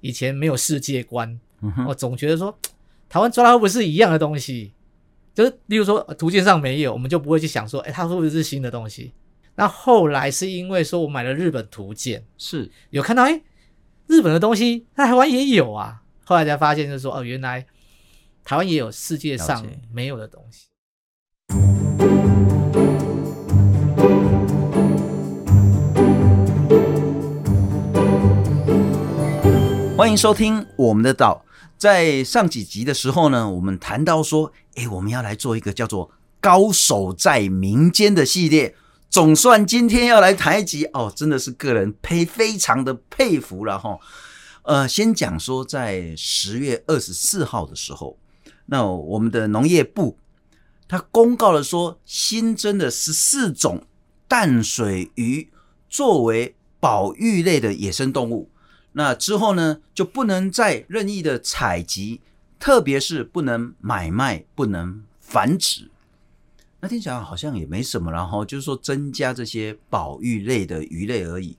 [0.00, 1.38] 以前没有世界观，
[1.86, 2.56] 我总觉得说
[3.08, 4.72] 台湾抓到会不会是一样的东西？
[5.34, 9.12] 就是例如说图鉴上没有，我们就不会去想说，哎，它会不会是新的东西？
[9.56, 13.42] 那后来是因为说我买了日本图鉴，是有看到哎，
[14.06, 16.02] 日本的东西在台湾也有啊。
[16.24, 17.66] 后来才发现就是说，哦，原来
[18.44, 20.68] 台湾也有世界上没有的东西。
[29.98, 31.44] 欢迎收听我们的岛。
[31.76, 36.08] 在上几集的时候呢，我们谈到说，哎，我们要来做一个叫做
[36.40, 38.76] “高手在民间”的系列。
[39.10, 43.98] 总算今天要来谈一集哦，真的是个人佩非常的佩服了哈。
[44.62, 48.16] 呃，先讲说，在十月二十四号的时候，
[48.66, 50.16] 那我们的农业部
[50.86, 53.84] 他公告了说，新增的十四种
[54.28, 55.48] 淡水鱼
[55.90, 58.48] 作为保育类的野生动物。
[58.92, 62.20] 那之后呢，就不能再任意的采集，
[62.58, 65.90] 特别是不能买卖、不能繁殖。
[66.80, 71.56] 那听起来好像也没什么，然后就是说增加这些保育类的鱼类而已。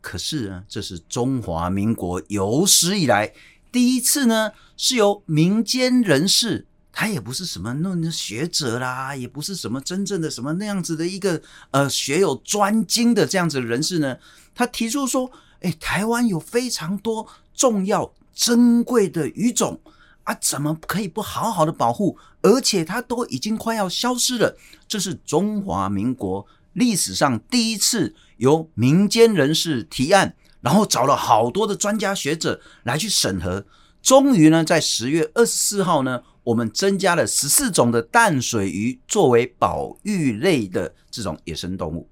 [0.00, 3.32] 可是呢，这是中华民国有史以来
[3.70, 11.42] 第一次呢，是由民间人士，他也不是什么那学者啦，也不是什么真正的什么那样子的一个
[11.72, 14.16] 呃学有专精的这样子的人士呢，
[14.54, 15.30] 他提出说。
[15.60, 19.80] 哎，台湾有非常多重要、珍贵的鱼种
[20.24, 22.16] 啊，怎么可以不好好的保护？
[22.42, 24.56] 而且它都已经快要消失了。
[24.88, 33.66] 这是中华民国历史上第一次由民间人士提案，然后找了好多的专家学者来去审核。
[34.00, 42.08] 终于呢，在十月二十四号呢，我们增加了十四种的淡水鱼作为保育类的这种野生动物。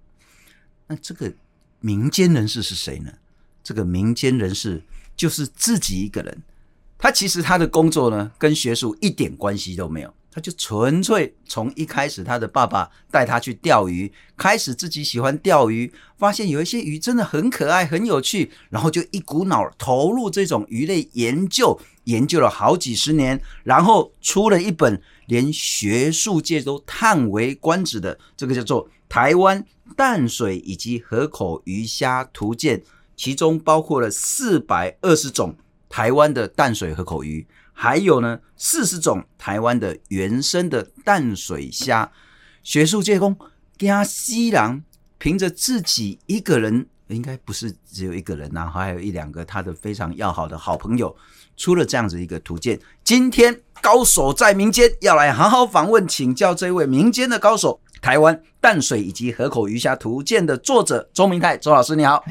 [0.86, 1.32] 那这个
[1.80, 3.10] 民间人士是谁呢？
[3.68, 4.82] 这个民间人士
[5.14, 6.42] 就是自己一个人，
[6.96, 29.62] 他其实他的工作呢，跟学术一点关系都没有，他就纯粹从一开始他的爸爸带他去钓鱼，开始自己喜欢钓鱼，发现有一些鱼真的很可爱、很有趣，然后就一股脑投入这种鱼类研究，研究了好几十年，然后出了一本连学术界都叹为观止的这个叫做《台湾
[29.94, 32.78] 淡水以及河口鱼虾图鉴》。
[33.18, 35.56] 其中包括了四百二十种
[35.88, 42.10] 台湾的淡水河口鱼，还有呢四十种台湾的原生的淡水虾。
[42.62, 43.36] 学术界公
[43.76, 44.80] 加西郎
[45.18, 51.14] 凭着自己一个人，应该不是只有一个人呐，还有一两个他的非常要好的好朋友，
[51.56, 52.78] 出了这样子一个图鉴。
[53.02, 62.22] 今天高手在民间，要来好好访问请教这位民间的高手——台湾淡水以及河口鱼虾图鉴的作者周明泰周老师，你好。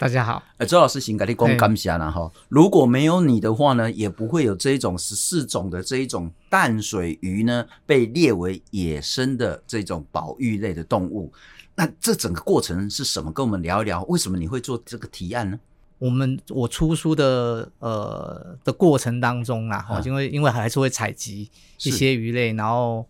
[0.00, 2.32] 大家好，呃，周老师，请给你讲感谢啦哈。
[2.48, 11.30] 如果没有你的话呢，也不会有这一种十四种的这一种淡水鱼呢，被列为野生的这种保育类的动物。
[11.74, 13.30] 那这整个过程是什么？
[13.30, 15.60] 跟我们聊一聊，为什么你会做这个提案呢？
[15.98, 21.50] 我们我出书的呃的过程当中啊，哈、嗯，因为因为还是会采集
[21.82, 23.06] 一些鱼类，然后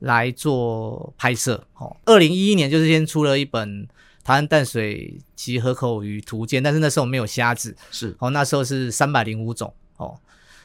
[0.00, 1.66] 来做拍摄。
[1.78, 3.88] 哦，二零一一年就是先出了一本。
[4.26, 10.18] 台湾淡水及河口鱼图鉴，但是那时候没有虾子，是哦，那时候是三百零五种哦。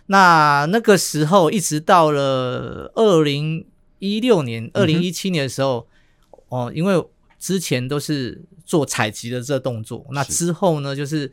[0.07, 3.63] 那那个时候一直到了二零
[3.99, 5.87] 一六年、二零一七年的时候，
[6.31, 7.05] 嗯，哦，因为
[7.37, 11.31] 之前都是做采集的这个动作，那之后呢，就是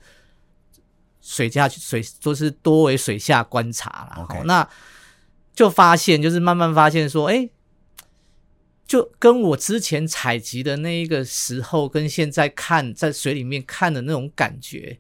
[1.22, 4.27] 水下水都是多为水下观察了。
[4.28, 4.41] Okay.
[4.41, 4.69] 哦，那
[5.55, 7.49] 就发现，就是慢慢发现说，哎。
[8.88, 14.99] 就跟我之前采集的那一个时候，跟现在看在水里面看的那种感觉，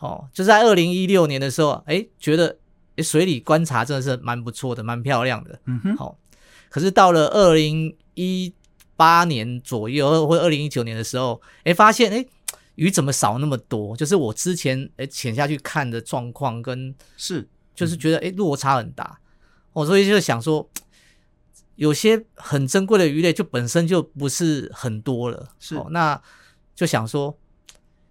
[0.00, 2.58] 哦，就在二零一六年的时候，哎，觉得
[2.96, 6.16] 诶水里观察真的是蛮不错的，蛮漂亮的，嗯哼，好、哦。
[6.68, 8.52] 可是到了二零一
[8.96, 12.26] 八年左右，或者二零一九年的时候，哎，发现哎
[12.74, 13.96] 鱼怎么少那么多？
[13.96, 19.20] 就是我之前哎潜下去看的状况跟是，就是觉得哎落差很大，
[19.72, 20.68] 我、哦、所以就想说。
[21.76, 26.20] 有些很珍贵的鱼类就本身就不是很多了，是、哦、那
[26.74, 27.38] 就想说，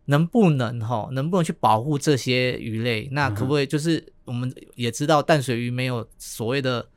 [0.06, 3.08] 能不能哈、哦，能不能去保护这些鱼类？
[3.12, 6.90] 那可不可以就是我们也知道淡水鱼没有所谓的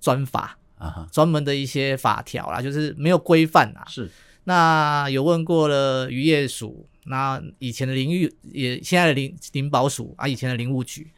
[0.00, 3.86] 专法啊，专门的一些法条啦，就是没有规范啊。
[3.88, 4.10] 是
[4.44, 11.12] 那有问过了渔业署，那以前的林域也现在的林林保署啊，以前的林务局，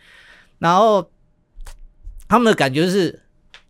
[0.59, 1.11] 然后
[2.29, 3.22] 他们的感觉是。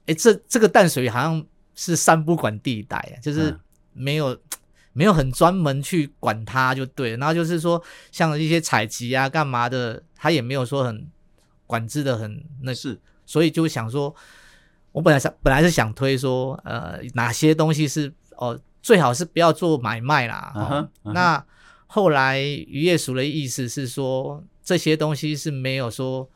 [0.06, 1.44] 哎，这这个淡水好像
[1.74, 3.56] 是三不管地带啊，就是
[3.92, 4.40] 没有、嗯、
[4.92, 7.16] 没有很专门去管它就对了。
[7.18, 11.06] 然后就是说，像一些采集啊、干嘛的，他也没有说很
[11.68, 14.12] 管制的很那是，所以就想说，
[14.90, 20.52] 我本来想本来是想推说，呃，哪些东西是哦，最好是不要做买卖啦。
[20.56, 21.12] Uh-huh, uh-huh.
[21.12, 21.46] 那
[21.86, 26.28] 后来渔业署的意思是说，这些东西是没有说。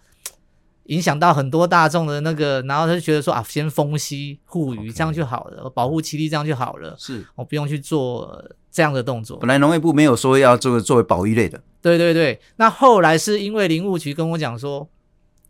[0.88, 9.38] 影响到很多大众的那个，然后他就觉得说啊，先封息护鱼这样就好了保护栖地这样就好了，是我不用去做这样的动作。
[9.38, 12.40] 本来农业部没有说要做作为保育类的，对对对。
[12.56, 14.88] 那后来是因为林务局跟我讲说，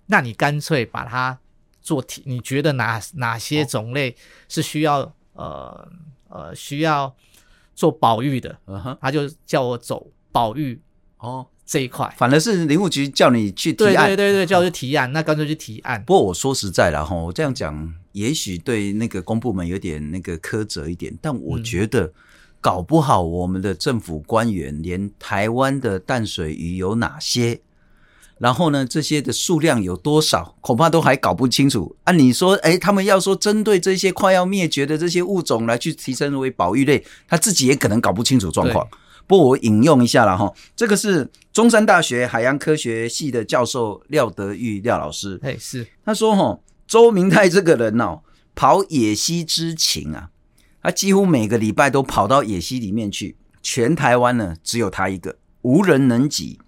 [0.06, 1.38] 那你干脆把它
[1.80, 4.16] 做体，你觉得哪哪些种类
[4.48, 5.88] 是需要、哦、呃
[6.28, 7.14] 呃需要
[7.74, 8.98] 做保育的？Uh -huh.
[9.00, 10.80] 他就叫我走保育
[11.18, 11.46] 哦。
[11.66, 16.00] 这一块，反而是林务局叫你去提案，对对对对，叫我去提案，那干脆去提案。
[16.06, 22.12] 不过我说实在了哈，我这样讲，也许对那个公部门有点那个苛责一点，但我觉得
[22.60, 27.60] 搞不好我们的政府官员连台湾的淡水鱼有哪些，
[28.38, 31.96] 然后呢，这些的数量有多少，恐怕都还搞不清楚。
[32.04, 38.86] 按、啊、你说，哎，他们要说针对这些快要灭绝的这些物种来去提升为保育类，他自己也可能搞不清楚状况。
[39.26, 48.20] 不过我引用一下了哈，这个是中山大学海洋科学系的教授廖德玉廖老师，哎是，他说哈，周明泰这个人哦，
[48.54, 50.30] 跑野溪之情啊，
[50.80, 56.60] 他几乎每个礼拜都跑到野溪里面去，全台湾呢只有他一个，无人能及。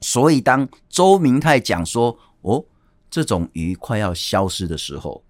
[0.00, 2.64] 所以当周明泰讲说哦，
[3.10, 5.24] 这种鱼快要消失的时候，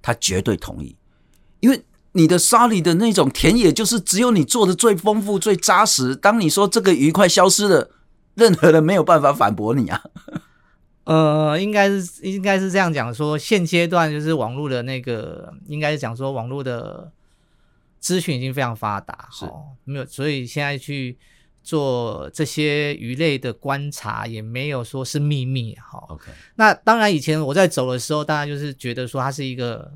[0.00, 0.94] 他绝对同意，
[1.58, 1.82] 因为。
[2.16, 6.16] 你的沙里的那种田野，就是只有你做的最丰富、最扎实。
[6.16, 7.90] 当你说这个鱼快消失了，
[8.34, 10.02] 任何人没有办法反驳你啊。
[11.04, 17.12] 呃，应该是应该是这样讲说，现阶段就是网络的那个，应该是讲说网络的
[18.00, 19.44] 资讯已经非常发达，是
[19.84, 21.18] 没有，所以现在去
[21.62, 26.02] 做这些鱼类的观察，也没有说是秘密哈。
[26.08, 29.92] OK，那当然以前我在走的时候，大家就是觉得说它是一个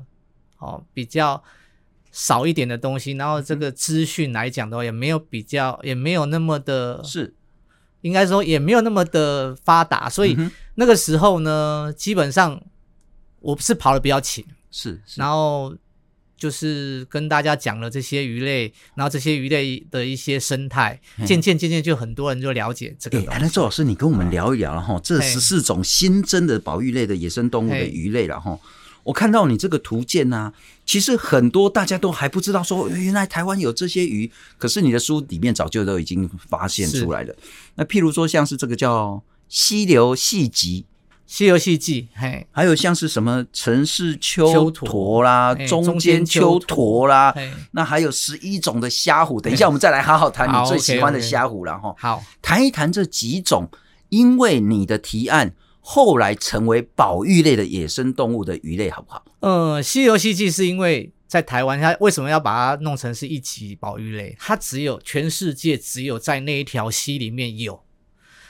[0.59, 1.43] 哦比较。
[2.11, 7.35] 少一点的东西，然后这个资讯来讲的话，也没有比较，也没有那么的，是。
[8.01, 10.35] 应该说也没有那么的发达，所以
[10.73, 12.59] 那个时候呢，基本上
[13.41, 15.77] 我是跑的比较勤，是，然后
[16.35, 23.19] 就是跟大家讲了这些鱼类，然后这些鱼类的一些生态，渐渐渐渐就很多人就了解这个。
[23.29, 28.59] 哎，那周老师，你跟我们聊一聊哈，这十四种新增的保育类的野生动物的鱼类了哈。
[29.03, 30.53] 我看到你这个图鉴呐、啊，
[30.85, 37.35] 其实很多大家都还不知道，说原来台湾有这些鱼，可是你的书里面早就都已经发现出来了。
[37.75, 40.83] 那譬如说，像是这个叫溪流细鲫，
[41.25, 47.33] 溪流细鲫，嘿，还有像是什么城市秋驼啦，中间秋驼啦，
[47.71, 49.41] 那还有十一种的虾虎。
[49.41, 51.95] 等一下，我们再来好好谈你最喜欢的虾虎了哈。
[51.97, 53.67] 好，谈一谈这几种，
[54.09, 55.53] 因为你的提案。
[55.81, 59.25] 后来成为保育类的野生动物的鱼类，好不好？
[59.41, 64.35] 嗯，《西游记》记是因为在台湾，它为什么要把它弄成是一级保育类？
[64.39, 67.83] 它只有全世界只有在那一条溪里面有，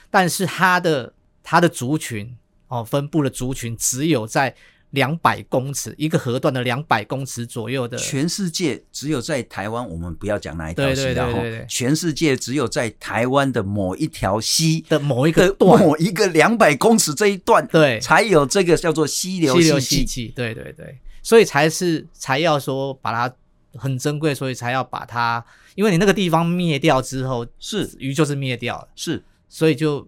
[0.09, 2.35] 但是它的它的族群
[2.67, 4.55] 哦，分布的族群只有在。
[4.91, 23.33] 两百公尺，一个河段的两百公尺左右的，全世界只有在台湾，我们不要讲哪一条溪，然后全世界只有在台湾的某一条溪的某一个段，某一个两百公尺这一段，对，才有这个叫做溪流细鲫，对对对，所以才是才要说把它
[23.75, 25.43] 很珍贵，所以才要把它，
[25.75, 27.89] 因为你那个地方灭掉之后，是。
[27.97, 30.05] 鱼就是灭掉了，是，所以就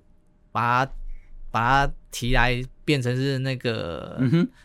[0.52, 0.92] 把它
[1.50, 2.62] 把它提来。
[2.86, 4.20] 变成是那个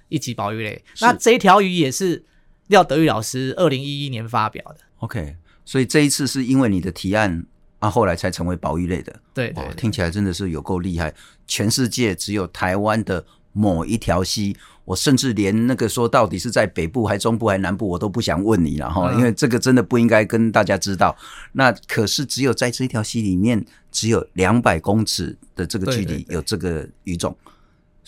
[0.08, 2.24] 一级保育类，嗯、那这一条鱼也是
[2.68, 4.78] 廖德玉老师二零一一年发表的。
[4.98, 7.46] OK，所以这一次是因为你的提案
[7.78, 9.20] 啊，后来才成为保育类的。
[9.32, 11.14] 对，对，对，听起来真的是有够厉害。
[11.46, 21.16] 全世界只有台湾的某一条溪，我甚至连那个说到底是在北部还中部还南部，我都不想问你了哈，因为这个真的不应该跟大家知道。
[21.52, 27.36] 那可是只有在这一条溪里面，只有两百公尺的这个距离有这个鱼种。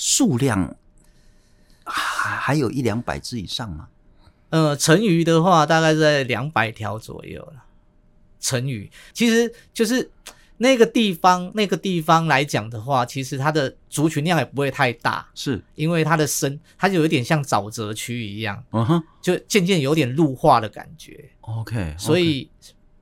[0.01, 0.75] 数量
[1.85, 3.89] 还还有一两百只以上吗？
[4.49, 7.65] 呃，成鱼的话，大概在两百条左右了。
[8.41, 10.11] 成鱼其实就是
[10.57, 21.29] 那个地方，那个地方来讲的话，其实它的族群量也不会太大，是因为它的深，它就有点像沼泽区一样，嗯哼，就渐渐有点陆化的感觉。
[21.43, 21.99] OK，, okay.
[21.99, 22.51] 所以。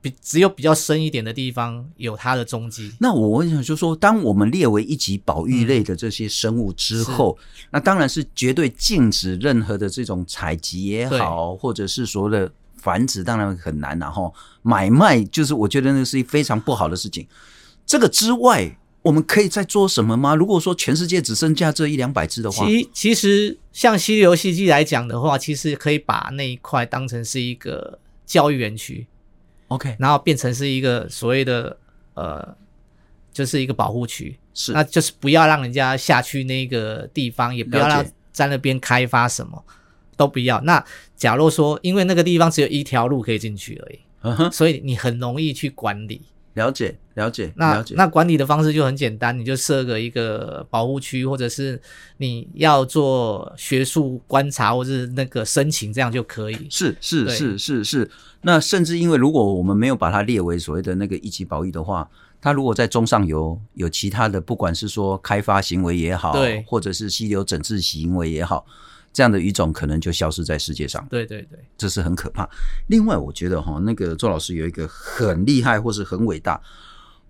[0.00, 2.92] 比只有比较深一点的地方有它的踪迹。
[3.00, 17.26] 那我问一下，就是说，当我们列为一级保育类的这些生物之后，嗯、那当然是绝对禁止任何的这种采集也好，或者是所谓的繁殖当然很难，然后买卖就是我觉得那是一非常不好的事情。
[17.84, 20.34] 这个之外，我们可以再做什么吗？
[20.34, 29.06] 如果说全世界只剩下这一两百只的话，其其实像溪流戏季来讲的话，其实可以把那一块当成是一个教育园区
[29.68, 31.76] ，OK，然后变成是一个所谓的
[32.14, 32.56] 呃，
[33.32, 39.64] 就是一个保护区，是，那就是不要让人家下去那个地方，也不要让在那边开发什么。
[40.18, 40.60] 都不要。
[40.62, 40.84] 那
[41.14, 46.22] 假如说，因为那个地方只有一条路可以进去而已，所以你很容易去管理。
[46.58, 47.50] 了解，了解。
[47.56, 47.82] 那。
[47.92, 51.80] 那管理的方式就很简单，你就设个一个保护区，或者是
[52.18, 56.66] 你要做学术观察，或者是那个申请，这样就可以。
[56.68, 58.10] 是是是是是。
[58.42, 62.08] 那甚至因为如果我们没有把它列为所谓的那个一级保育的话，
[62.40, 68.66] 它如果在中上游有其他的，不管是说开发行为也好，对，或者是溪流整治行为也好。
[69.12, 72.48] 这样的语种可能就消失在世界上，对对对，这是很可怕。
[72.88, 76.60] 另外，我觉得哈，那个周老师有一个很厉害或是很伟大，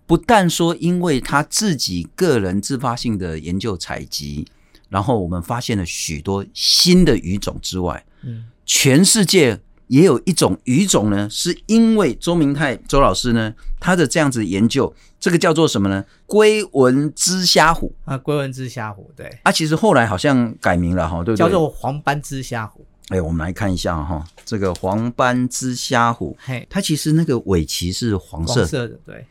[0.06, 4.46] 不但说因为他自己个人自发性的研究采集，
[4.88, 9.60] 然后我们发现了许多新的语种之外，嗯，全世界。
[9.88, 16.04] 也有一种鱼种呢，是因为周明泰周老师呢，他的这样子研究，这个叫做什么呢？
[16.26, 21.36] 龟纹枝虾虎啊，龟纹枝虾虎，对啊，其实后来好像改名了哈，对不对？
[21.38, 22.84] 叫做黄斑枝虾虎。
[23.08, 29.26] 哎，我们来看一下哈，这个黄斑枝虾虎，嘿，它其实那个尾鳍是黄色的，黄色的，对。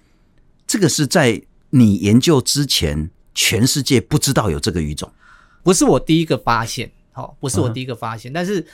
[0.66, 5.12] 这个是在你研究之前，全世界不知道有这个鱼种，
[5.62, 8.66] 不是我第一个发现，好，不是我第一个发现，嗯、但是。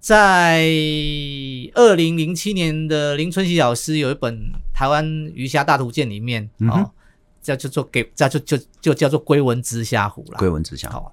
[0.00, 0.64] 在
[1.74, 4.34] 二零零七年的林春喜老师有一本
[4.72, 6.90] 《台湾鱼虾大图鉴》里面，嗯、哦，
[7.42, 10.38] 叫叫做给叫就就就叫做龟纹直虾虎了。
[10.38, 11.10] 龟纹直虾虎，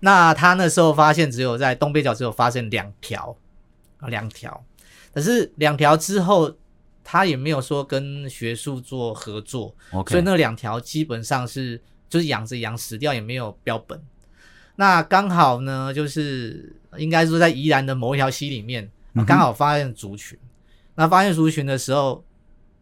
[0.00, 3.34] 那他那时候发现只有在东北角只有发现两条
[3.98, 4.64] 啊，两条，
[5.14, 6.54] 可是两条之后
[7.02, 9.74] 他也没有说跟学术做合作.
[10.08, 13.98] 所以那两条基本上是就是养着养死掉也没有标本。
[14.76, 18.90] 那刚好呢，就是应该说在宜兰的某一条溪里面，
[19.26, 20.38] 刚好发现族群。
[20.38, 20.48] 嗯。
[20.96, 22.22] 那发现族群的时候，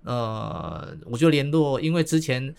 [0.02, 2.54] 呃，我就联络，因为之前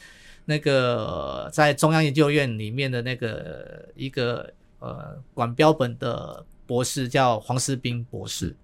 [0.45, 8.55] 那个在中央研究院里面的那个一个呃管标本的博士叫黄思斌博士，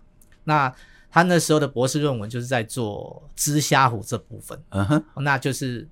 [0.45, 0.73] 那
[1.09, 4.57] 他那时候的博士论文就是在做知虾虎这部分。
[4.69, 5.87] 嗯哼，那就是。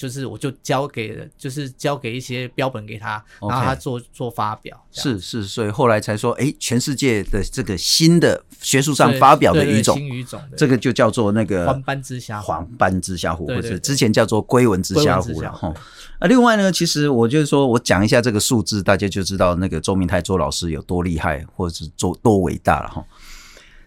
[0.00, 4.82] 就是我就交给了，就是交给一些标本给他.然后他做做发表。
[4.90, 15.70] 是是，所以后来才说，哎，全世界的这个新的学术上发表的鱼种，新鱼种，这个就叫做那个黄斑之虾虎，黄斑之虾虎，或者之前叫做龟纹之虾虎了哈。
[16.18, 23.04] 啊，另外呢，其实我就是说我讲一下这个数字，大家就知道那个周明泰周老师有多厉害，或者是多多伟大了哈。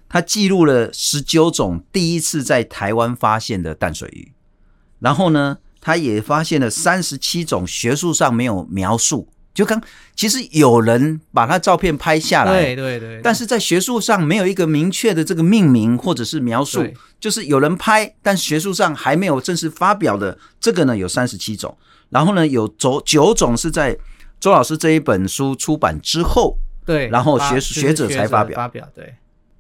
[0.08, 4.32] 他记录了十九种第一次在台湾发现的淡水鱼，
[5.00, 9.80] 然后呢，他也发现了三十七种学术上没有描述，就刚
[10.16, 16.88] 其实有人把他照片拍下来，对对对，但是在学术上没有一个明确的这个命名或者是描述，
[17.20, 21.78] 就是有人拍，但学术上还没有正式发表的这个呢有三十七种，
[22.10, 23.98] 然后呢有九九种是在
[24.40, 28.56] 周老师这一本书出版之后，对，然后学学者才发表。
[28.56, 29.14] 发表，对，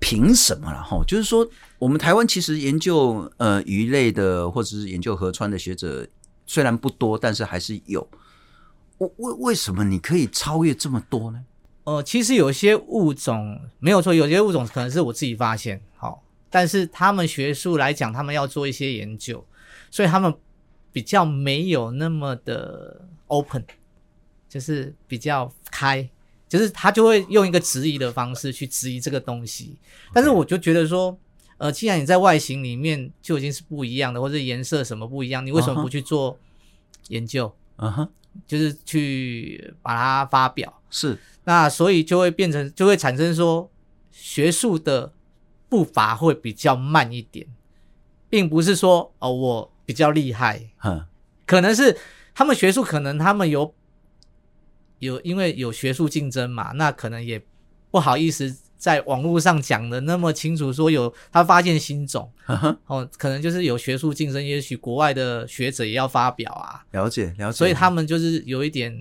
[0.04, 1.02] 凭什么了哈？
[1.08, 1.50] 就是说。
[1.80, 6.08] 我们台湾其实研究呃鱼类的或者是研究河川的学者
[6.48, 8.08] 虽然不多，但是还是有。
[9.00, 11.44] 为为为什么你可以超越这么多呢？
[11.84, 19.46] 呃，其实有些物种没有错，有些物种可能是我自己发现，好，但是他们学术来讲，他们要做一些研究，
[19.92, 20.34] 所以他们
[20.94, 23.66] 比较没有那么的 open，
[24.48, 26.10] 就是比较开，
[26.58, 29.76] 就是他就会用一个质疑的方式去质疑这个东西。
[30.14, 31.18] 但是我就觉得说。
[31.60, 36.38] 呃，既然你在外形里面就已经是不一样的，或者颜色什么不一样，你为什么不去做
[37.08, 37.56] 研究？
[37.78, 38.10] 嗯哼，
[38.46, 40.82] 就是去把它发表。
[40.90, 43.72] 是，那所以就会变成，就会产生说，
[44.12, 45.14] 学术的
[45.70, 47.48] 步伐会比较慢一点，
[48.30, 51.06] 并不是说哦，我比较厉害，嗯，
[51.46, 51.96] 可能是
[52.34, 53.74] 他们学术可能他们有
[55.04, 57.42] 有因为有学术竞争嘛，那可能也
[57.92, 58.56] 不好意思。
[58.84, 62.30] 在网络上讲的那么清楚，说有他发现新种，
[62.88, 66.84] 哦，可能就是有学术竞争，也许国外的学者也要发表啊。
[66.92, 67.58] 了解，了解。
[67.58, 68.94] 所以他们就是有一点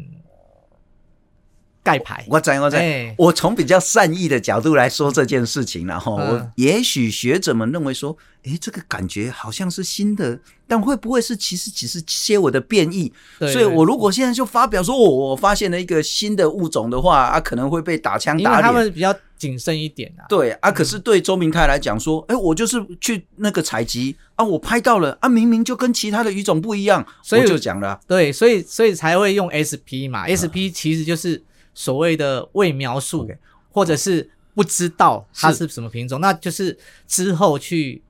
[1.83, 2.25] 盖牌。
[2.29, 13.13] 我在我在，欸、我从比较善意的角度来说这件事情，然后、嗯、我也许学者们认为说，哎，这个感觉好像是新的，但会不会是其实只是些我的变异？
[13.39, 18.63] 所以我如果现在就发表说，我我发现了一个新的物种的话，啊，可能会被打枪打脸。
[18.63, 20.23] 他们比较谨慎一点啊。
[20.29, 27.99] 对啊，可是对周明泰来讲说，哎，我就是去那个采集啊，我拍到了啊，明明就跟其他的鱼种不一样，所以我就讲了。
[28.07, 31.43] 对，所以所以才会用 SP 嘛、嗯、，SP 其实就是。
[31.75, 33.37] 所谓的未描述，okay.
[33.71, 38.03] 或者是不知道它是什么品种，那就是之后去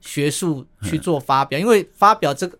[0.00, 2.58] 学术去做发表，嗯、因为发表这个，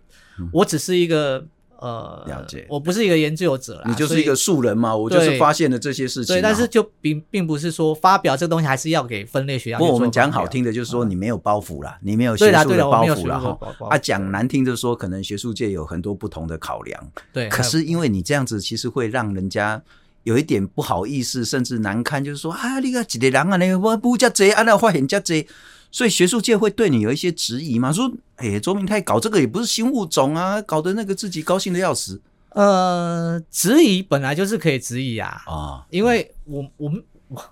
[0.52, 1.42] 我只是一个
[1.78, 9.78] 呃，了解，我不是一个研究者啦，你就是一个素人嘛，我就是发现了这些事情，对，但是就并并不是说发表这个东西还是要给分类学家。
[9.78, 13.38] 不过我们讲好听的，就是说你没有包袱啦，嗯、你没有学术的包袱啦。
[13.38, 13.58] 哈。
[13.88, 17.12] 啊，讲难听的说，可能学术界有很多不同的考量。
[17.32, 19.82] 对，可是因为你这样子，其实会让人家。
[20.24, 25.46] 有一点不好意思，甚至难堪，就是说啊，你个几个人啊，你我不加贼，啊，那坏人加贼，
[25.90, 27.90] 所以学术界会对你有一些质疑嘛？
[27.90, 32.20] 说，哎、欸，周明泰搞这个也不是新物种啊，搞得那个自己高兴的要死。
[32.50, 37.42] 呃，质疑本来就是可以质疑啊，啊，因为我我们我，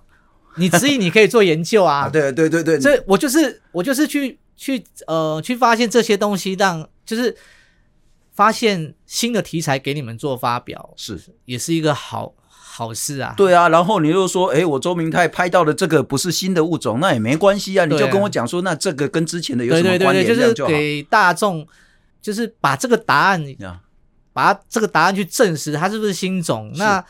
[0.57, 7.35] 你质疑你可以做研究啊， 啊对对对对，这我就是我就是去去呃去发现这些东西，让就是
[8.33, 12.35] 发现新的题材给你们做发表，是也是一个好。
[12.79, 20.25] 好事啊，对啊，然后你又说，哎，我周明泰拍到的这个不是新的物种，那也没关系啊，你就跟我讲说，那这个跟之前的有什么关联？
[20.25, 21.67] 对对对，就是给大众，
[22.21, 23.43] 就是把这个答案，
[24.31, 26.71] 把这个答案去证实它是不是新种。
[26.77, 27.03] 那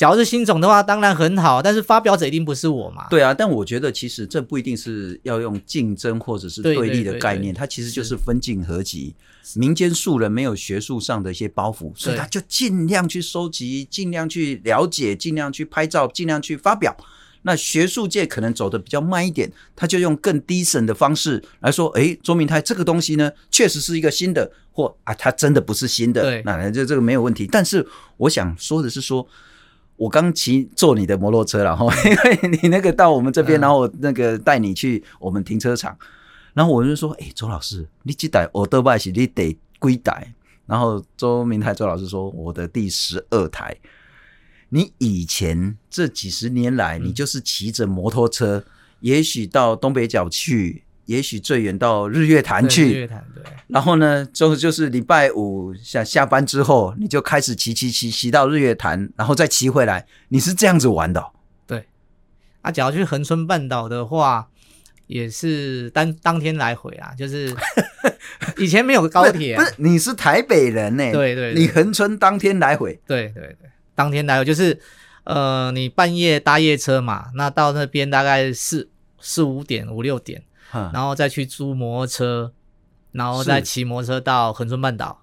[0.00, 3.06] 假如是新种的话，当然很好，但是发表者一定不是我嘛。
[3.10, 9.14] 对啊，但我觉得其实这不一定是要用竞争或者是对立的概念，它其实就是分进合集。
[9.56, 16.96] 民间素人没有学术上的一些包袱，所以他就尽量去收集，尽量去了解，尽量去拍照，尽量去发表。
[17.42, 26.22] 那学术界可能走的比较慢一点，他就用更低审的方式来说：诶，周明泰这个东西呢，确实是一个新的，或啊，它真的不是新的。
[26.22, 27.46] 对，那这这个没有问题。
[27.52, 29.30] 但是我想说的是说，说
[30.00, 35.94] 我刚骑坐你的摩托车，然后 因为你那个到我们这边，然后我那个带你去我们停车场。
[36.54, 40.32] 然后我就说：“哎、欸，周老师，你几台欧德拜是你得归代？”
[40.64, 43.76] 然后周明泰周老师说：“我的第十二台。”
[44.70, 48.64] 你以前这几十年来，你就是骑着摩托车，嗯、
[49.00, 52.92] 也许到东北角去，也许最远到日月潭去。
[52.92, 53.42] 日月潭对。
[53.68, 60.06] 然后呢，就就是礼拜五下下班之后，你就开始骑骑骑骑到日月潭，然后再骑回来。
[60.28, 61.30] 你是这样子玩的、哦？
[61.66, 61.86] 对。
[62.62, 64.48] 啊，假如去恒春半岛的话。
[65.10, 67.52] 也是当当天来回啊，就是
[68.56, 71.10] 以前没有高铁、啊，不是你是台北人呢、欸？
[71.10, 74.78] 对，对对，你恒春当天来回，对对对，当天来回就是
[75.24, 80.40] 呃，你半夜搭夜车嘛，那到那边大概四四五点五六点，
[80.72, 82.52] 然后再去租摩托车，
[83.12, 85.22] 然后再骑摩托车到恒春半岛。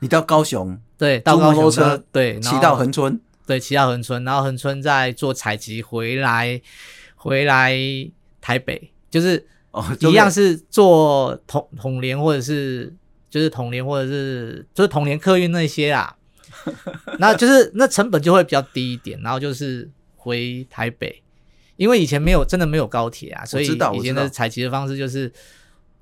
[0.00, 0.78] 你到高雄？
[0.98, 6.60] 对，到高雄车，对，骑到恒春，对，骑到恒春，然后恒春再做采集回来，
[7.14, 7.74] 回来
[8.40, 8.92] 台北。
[9.08, 9.46] 就是
[10.00, 12.94] 一样是坐统统联或者是
[13.30, 16.14] 就是统联或者是就是统联客运那些啊，
[17.18, 21.22] 那就是那成本就会比较低一点，然后就是回台北，
[21.76, 25.32] 因为以前没有真的没有高铁啊，所以以前的采集的方式就是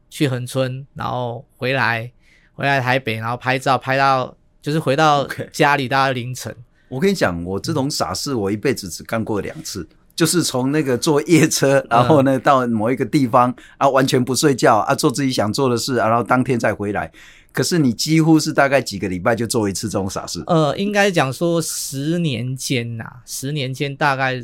[0.09, 2.11] 去恒春，然后回来
[2.53, 6.55] 回来台北，然后拍照拍到就是回到家里大概凌晨。
[6.89, 9.89] 我跟你讲，我这种傻事我一辈子只干过两次。
[10.17, 17.11] 就是从那个坐夜车，然后呢到某一个地方啊，完全不睡觉啊，做自己想做的事，然后当天再回来。
[17.51, 20.41] 可是你几乎是大概几个礼拜就做一次这种傻事。
[20.47, 24.41] 呃，应该讲说十年间呐，十年间大概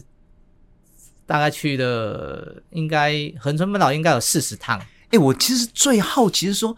[1.31, 4.77] 大概去的应该恒春半岛应该有四十趟。
[4.81, 6.77] 哎、欸，我其实最好奇是说，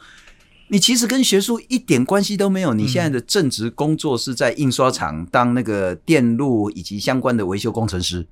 [0.68, 2.74] 你其实跟学术一点关系都没有。
[2.74, 8.26] 你现在的正职工作是在印刷厂当那个电路以及相关的维修工程师。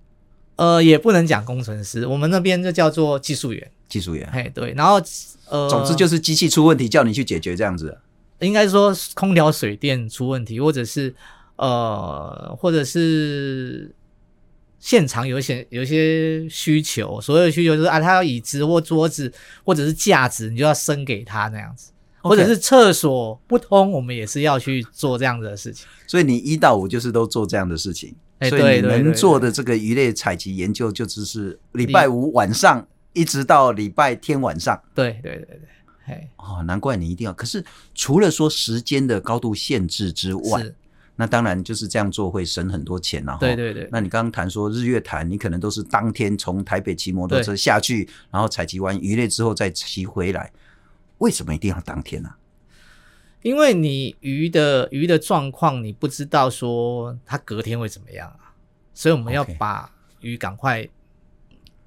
[0.57, 3.71] 呃，也不能讲工程师，我们那边就叫做技术员。
[3.89, 5.01] 技术员，哎，对，然后
[5.49, 7.97] 呃，总之就是机器出问题，叫你去解决这样子。
[8.41, 11.15] 应该说空调、水电出问题，或者是
[11.57, 13.91] 呃，或者是
[14.81, 21.93] 现场有一些有一些需求，所有的需求就是啊，他要椅子或桌子或者是架子，你就要升给他那样子。
[22.23, 25.87] 或者是厕所不通，我们也是要去做这样子的事情。
[26.07, 28.15] 所以你一到五就是都做这样的事情。
[28.49, 34.79] 所以你能做的这个鱼类采集研究，就只是礼拜五晚上一直到礼拜天晚上。
[34.95, 35.59] 对对对对，
[36.07, 37.33] 哎，哦，难怪你一定要。
[37.33, 37.65] 可是
[37.95, 40.63] 除了说时间的高度限制之外，
[41.21, 43.37] 那当然就是这样做会省很多钱啊。
[43.39, 43.87] 对对对。
[43.93, 50.51] 那你刚刚谈说日月潭，你可能都是当天从台北骑摩托车下去，然后采集完鱼类之后再骑回来，
[51.19, 52.39] 为什么一定要当天呢、啊？
[53.43, 58.57] 因为你鱼的鱼的状况，你不知道说它隔天会怎么样啊，
[58.95, 60.89] 所以我们要把鱼赶快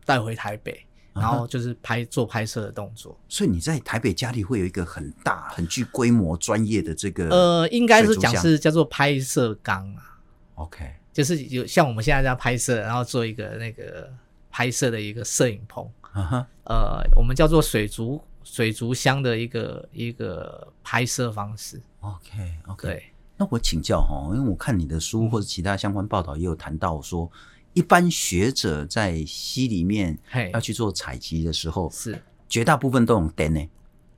[0.05, 3.17] 带回台北.然后就是拍做拍摄的动作。
[3.29, 10.19] 所以你在台北家里会有一个很大、很具规模、专业的这个呃，应该是讲是叫做拍摄缸啊。
[10.55, 14.11] OK，就是有像我们现在这样拍摄，然后做一个那个
[14.49, 15.87] 拍摄的一个摄影棚。
[16.13, 16.45] Uh -huh.
[16.65, 18.21] 呃，我们叫做水族。
[18.45, 21.81] 水族箱的一个一个拍摄方式。
[22.01, 23.03] OK OK，对，
[23.37, 27.31] 那我请教哈，因为我看你的书或者其他相关报道也有谈到说，
[27.73, 30.17] 一般学者在溪里面
[30.53, 33.67] 要去做采集的时候，是绝大部分都用电呢，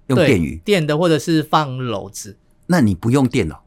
[0.07, 2.37] 用电鱼，电的或者是放篓子。
[2.67, 3.61] 那你不用电了？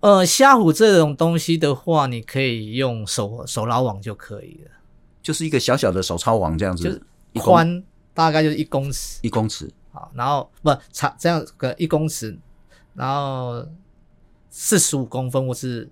[0.00, 4.70] 呃，虾虎这种东西的话，你可以用手手捞网就可以了，
[5.22, 7.02] 就是一个小小的手抄网这样子，
[7.34, 7.84] 宽。
[8.14, 12.36] 大概就是一公尺，一公尺，好，然后不长这样个一公尺，
[12.94, 13.64] 然后
[14.50, 15.88] 四十五公分，或是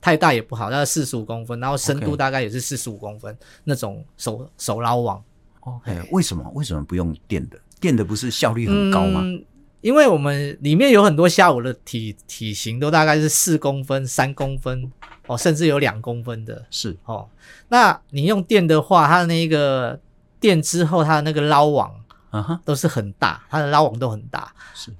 [0.00, 5.22] 太大也不好，大概四十五公分，然后深度大概也是四十五公分.那种手手捞网。
[5.60, 7.58] OK，为什么为什么不用电的？
[7.80, 9.20] 电的不是效率很高吗？
[9.22, 9.44] 嗯，
[9.80, 14.90] 因为我们里面有很多虾虎的体体型都大概是四公分、三公分
[15.26, 16.64] 哦，甚至有两公分的。
[16.70, 17.28] 是哦，
[17.68, 19.98] 那你用电的话，它的那个。
[20.42, 21.94] 电之后，它的那个捞网
[22.30, 24.52] 啊，都是很大，它的捞网都很大。
[24.74, 24.92] 是，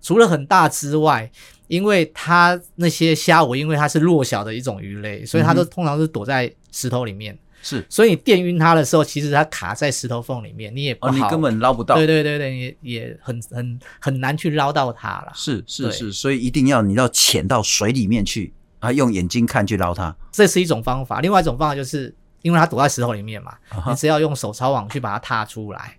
[0.00, 1.30] 除了很大之外，
[1.68, 7.38] 因为它那些虾虎，因为它是弱小的一种鱼类，所以它都通常是躲在石头里面。
[7.62, 11.94] 是，所以你电晕它的时候，其实它卡在石头缝里面，你也不好，你根本捞不到。
[11.94, 15.32] 对对对对，也也很很很难去捞到它了。
[15.34, 21.20] 是是是，所以一定要你要潜到水里面去啊，用眼睛看去捞它，这是一种方法。
[21.20, 22.14] 另外一种方法就是。
[22.42, 23.90] 因为它躲在石头里面嘛，uh-huh.
[23.90, 25.98] 你只要用手抄网去把它踏出来。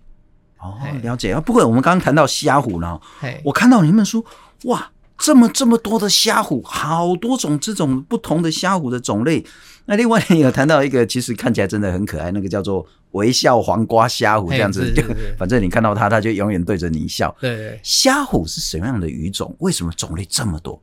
[0.62, 1.40] 哦，了解啊。
[1.40, 3.00] 不过我们刚刚谈到虾虎呢，
[3.44, 4.24] 我看到你们说，
[4.64, 9.44] 哇，这么这么多的虾虎，好多种这种不同的虾虎的种类。
[9.86, 15.02] 那另外你有谈到一个，其实看起来真的很可爱，那个叫做微笑黄瓜虾虎，这样子就
[15.36, 17.34] 反正你看到它，它就永远对着你笑。
[17.40, 19.54] 对，对，虾虎是什么样的鱼种？
[19.58, 20.80] 为什么种类这么多？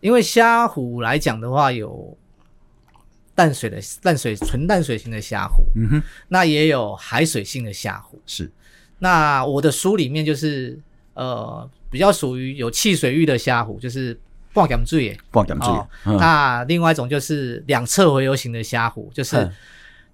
[0.00, 2.16] 因为虾虎来讲的话有。
[3.34, 8.50] 淡水的淡水纯淡水型的虾虎，嗯哼，那也有海水性的虾虎，是。
[8.98, 10.78] 那我的书里面就是
[11.14, 14.18] 呃比较属于有汽水域的虾虎，就是
[14.52, 16.16] 半咸水，半咸水。
[16.18, 19.50] 那另外一种就是两侧回游型的虾虎，就是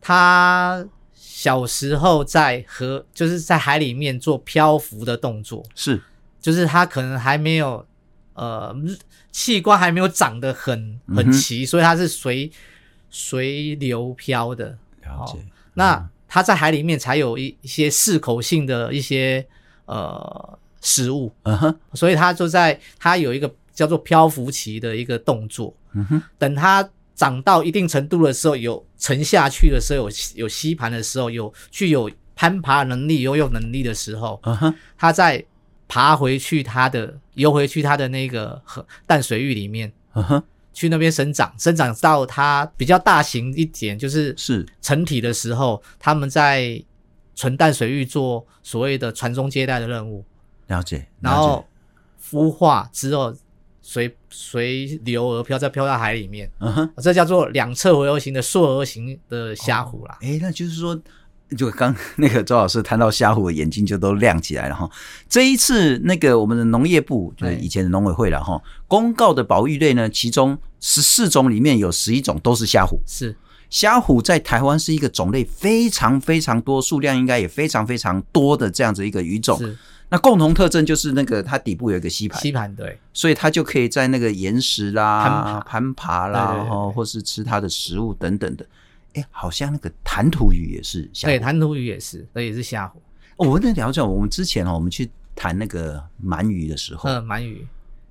[0.01, 6.01] 它小时候在河就是在海里面做漂浮的动作，是，
[6.41, 7.87] 就是它可能还没有
[8.35, 8.75] 呃
[9.31, 12.51] 器官还没有长得很很齐，嗯，所以它是随。
[13.15, 15.39] 随流漂的，了解。
[15.39, 15.43] 哦、
[15.75, 19.47] 那它在海里面才有一一些适口性的一些
[19.85, 21.79] 呃食物，嗯哼。
[21.93, 26.23] 所以它就在它有一个叫做漂浮期的一个动作，嗯哼。
[26.39, 34.75] 等它长到一定程度的时候，有沉下去的时候，有有吸盘的时候，有具有攀爬能力、游泳能力的时候，嗯哼。
[34.97, 35.45] 它再
[35.87, 40.43] 爬回去，它的游回去它的那个河淡水域里面，嗯哼。
[40.73, 46.83] 去那边生长，生长到它比较大型一点，就是是成体的时候，他们在
[47.35, 50.25] 纯淡水域做所谓的传宗接代的任务。
[50.67, 51.09] 了解，了解。
[51.21, 51.67] 然后
[52.23, 53.35] 孵化之后
[53.81, 56.51] 随随流而漂，再漂到海里面。
[56.61, 60.19] 嗯哼，这叫做两侧回游型的溯河型的虾虎啦。
[60.21, 61.01] 哎、哦，那就是说。
[61.57, 64.89] 就刚那个周老师谈到虾虎眼睛就都亮起来了哈。
[65.29, 73.01] 这一次那个我们的农业部就是以前的农委会了哈，公告的保育类呢，其中十四种里面有十一种都是虾虎。
[73.07, 73.35] 是
[73.71, 79.59] 虾虎在台湾是一个种类非常非常多，数量应该也非常非常多的这样子一个鱼种。
[80.11, 88.67] 那共同特征就是那个它底部有一个吸盘，吸盘对，所以它就可以在那个岩石啦攀爬，攀爬啦，然后或是吃它的食物等等的。
[89.15, 93.01] 哎，好像那个弹涂鱼也是虾虎，对，弹涂鱼也是，那也是虾虎。
[93.37, 97.67] 哦，我跟你聊一下，我们之前哦，我们去谈那个鳗鱼的时候，嗯，鳗鱼，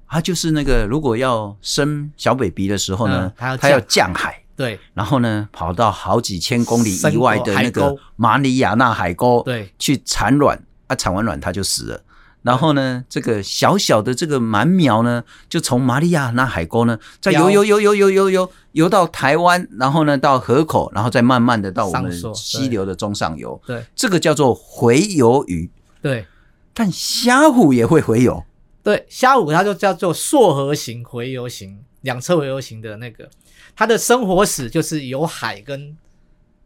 [0.08, 12.04] 它就是那个如果要生小 baby 的时候呢，它、嗯、要它要降海，对，然后呢，跑到好几千公里以外的那个马里亚纳海沟，对，去产卵，啊，产完卵它就死了。
[12.44, 23.62] 然后呢，这个小小的这个鳗苗呢，就从马里亚纳海沟呢，再游游游游游游游游到台湾，然后呢到河口，然后再慢慢的到我们溪流的中上游。
[23.66, 25.70] 对，这个叫做回游鱼。
[26.02, 26.26] 对，
[26.74, 28.44] 但虾虎也会回游。
[28.82, 33.30] 对，虾虎它就叫做溯河型洄游型两侧洄游型的那个，
[33.76, 35.96] 它的生活史就是有海跟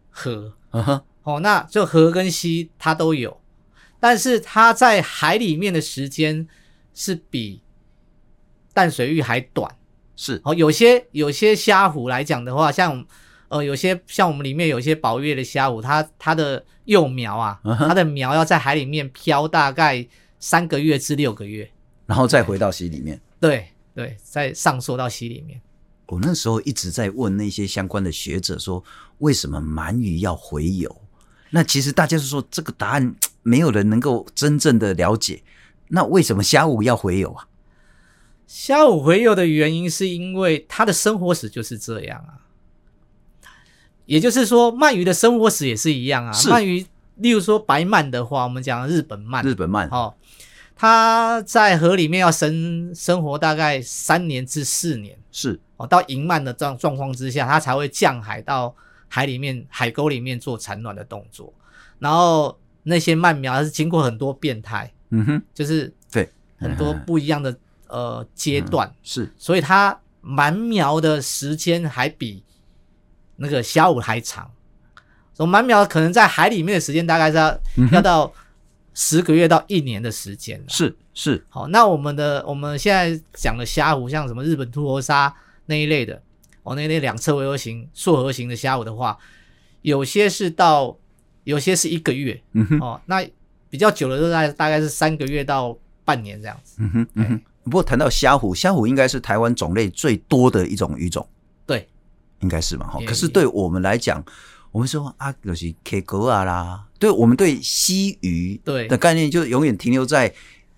[0.10, 3.38] 河，嗯哼，哦，那就河跟溪它都有，
[4.06, 6.48] 但是它在海里面的时间
[6.94, 7.64] 是比
[8.72, 9.76] 淡水鱼还短，
[10.16, 13.04] 是哦，有些有些虾虎来讲的话，像
[13.48, 20.08] 呃有些像我们里面有些宝月的虾虎，它它的幼苗啊，嗯、它的苗要在海里面漂大概
[20.40, 21.68] 三个月至六个月。
[22.06, 25.60] 然后再回到溪里面，对对，再上溯到溪里面。
[26.06, 28.84] 我那时候一直在问那些相关的学者说，
[29.18, 30.96] 为什么鳗鱼要洄游？
[31.50, 33.16] 那其实大家是说这个答案
[33.46, 35.44] 没有人能够真正的了解。
[35.90, 37.48] 那为什么虾虎要回游啊？
[38.48, 42.42] 虾虎洄游的原因是因为它的生活史就是这样啊。
[44.08, 46.32] 也就是说，鳗鱼的生活史也是一样啊。
[46.32, 50.16] 鳗鱼，例如说白鳗的话，我们讲日本鳗，日本鳗哦。
[50.76, 58.76] 它在河里面要生生活大概三年至四年，是哦，到盈鳗的状状况之下，它才会降海到
[59.08, 61.54] 海里面海沟里面做产卵的动作。
[62.00, 67.56] 然后那些鳗苗是经过很多变态，嗯哼，就是对很多不一样的
[67.88, 72.42] 呃阶段，是，所以它蛮苗的时间还比
[73.36, 74.50] 那个虾虎还长。
[75.34, 77.60] 所以鳗苗可能在海里面的时间大概是要
[77.92, 78.34] 要到。
[78.98, 81.68] 十个月到一年的时间，是是好。
[81.68, 86.22] 那我们的我们现在讲的虾虎，像什么日本秃头鲨那一类的，
[86.64, 89.18] 哦，那一类两侧围合型、竖合型的虾虎的话，
[89.82, 90.98] 有些是到，
[91.46, 93.26] 有些是一个月，嗯哼，哦，那
[93.70, 97.42] 比较久的都在大概是三个月到半年这样子，嗯哼嗯哼。
[97.64, 101.28] 不过谈到虾虎，虾虎应该是台湾种类最多的一种鱼种，
[101.66, 101.88] 对，
[102.42, 103.00] 应该是嘛哈。
[103.08, 104.24] 可是对我们来讲，
[104.72, 108.88] 我们说啊，就是 K 哥啊啦，对我们对溪鱼对。
[108.88, 110.32] 的概念，就永远停留在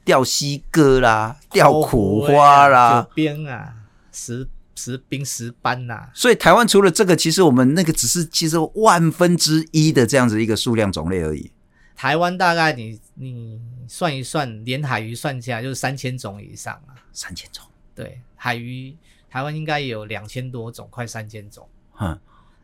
[0.06, 3.74] 钓溪哥啦、钓苦花啦、九边啊、
[4.14, 6.08] 石石冰、石斑呐。
[6.14, 11.52] 所以台湾除了这个，其实我们那个只是其实万分之一的这样子一个数量种类而已。
[11.96, 17.66] 台湾大概你你算一算，连海鱼算起来就是三千种以上啊，三千种。
[17.96, 18.96] 对，海鱼
[19.30, 21.68] 台湾应该有两千多种，快三千种。
[22.00, 22.18] 嗯。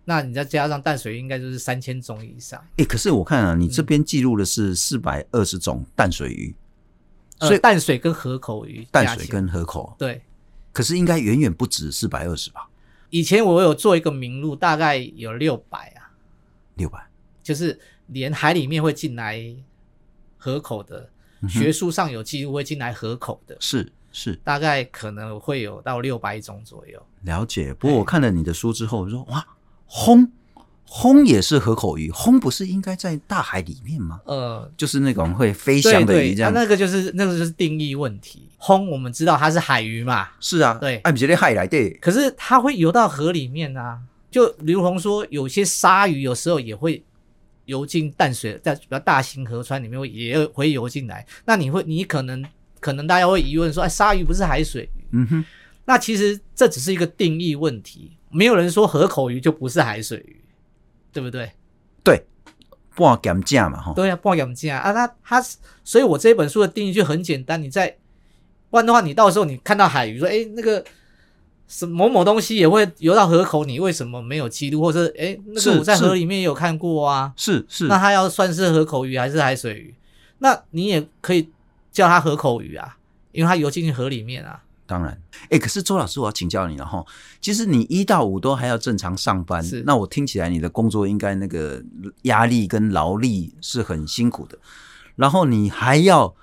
[0.06, 2.60] 那你再加上淡水鱼，应该就是三千种以上。
[2.72, 6.54] 哎、欸，可是我看啊，你这边记录的是四百二十种淡水鱼，
[7.40, 10.22] 嗯、所以淡水跟河口鱼，淡水跟河口对。
[10.74, 12.68] 可是应该远远不止四百二十吧？
[13.10, 16.12] 以前我有做一个名录，大概有六百啊，
[16.76, 17.08] 六百，
[17.42, 19.42] 就是连海里面会进来
[20.38, 21.10] 河口的，
[21.42, 27.02] 嗯、学术上有记录会进来河口的，是是，大概可能会有到六百种左右。
[27.22, 27.74] 了解。
[27.74, 29.46] 不过我看了你的书之后，我说哇。
[29.86, 30.28] 魟，
[30.96, 34.22] 魟也是河口鱼，轰不是应该在大海里面吗？
[34.26, 36.54] 呃，就是那种会飞翔的鱼，这样。
[36.54, 38.48] 对对，啊、那个就是那个就是定义问题。
[38.58, 40.28] 轰我们知道它是海鱼嘛？
[40.40, 41.90] 是啊，对，哎，不是海来的。
[42.00, 44.00] 可是它会游到河里面啊。
[44.30, 47.04] 就刘红说，有些鲨鱼有时候也会
[47.66, 51.26] 游进淡水，在比较大型河川里面会也会游进来。
[51.46, 52.46] 那你会，你可能
[52.80, 55.06] 可能大家会疑问说，哎，鲨鱼不是海水鱼？
[55.14, 55.46] 嗯哼。
[55.86, 58.12] 那其实这只是一个定义问题。
[58.30, 60.43] 没有人说河口鱼就不是海水鱼，
[61.14, 61.52] 对不对？
[62.04, 62.26] 对，
[62.96, 63.94] 半减价嘛，哈。
[63.96, 65.42] 对呀、啊，半减价啊，那他，
[65.84, 67.62] 所以我这本书的定义就很简单。
[67.62, 67.96] 你在，
[68.70, 70.84] 不然的话，你到时候你看到海鱼说，哎，那个
[71.68, 74.82] 什么某某东西也会游到河口，你为什么没有记录？
[74.82, 77.32] 或者，哎，那个我在河里面也有看过啊。
[77.38, 77.88] 是是，是。
[77.88, 79.96] 那它要算是河口鱼还是海水鱼？
[80.40, 81.50] 那你也可以
[81.92, 82.98] 叫它河口鱼啊，
[83.32, 84.63] 因为它游进去河里面啊。
[84.86, 85.12] 当然，
[85.44, 87.04] 哎、欸，可是周老师，我要请教你了哈。
[87.42, 91.82] 其实你一到五都还要正常上班，是那我听起来你的工作应该那个
[92.24, 94.58] 压力跟劳力是很辛苦的。
[95.16, 96.36] 然后你还要